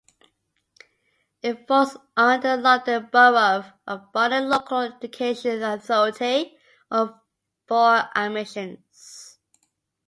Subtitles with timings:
[1.43, 6.57] It falls under the London Borough of Barnet Local Education Authority
[6.89, 9.37] for admissions.